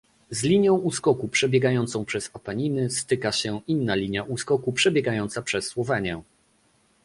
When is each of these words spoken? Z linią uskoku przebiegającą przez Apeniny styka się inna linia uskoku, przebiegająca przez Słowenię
Z 0.31 0.43
linią 0.43 0.75
uskoku 0.77 1.27
przebiegającą 1.27 2.05
przez 2.05 2.29
Apeniny 2.33 2.89
styka 2.89 3.31
się 3.31 3.61
inna 3.67 3.95
linia 3.95 4.23
uskoku, 4.23 4.73
przebiegająca 4.73 5.41
przez 5.41 5.67
Słowenię 5.67 6.21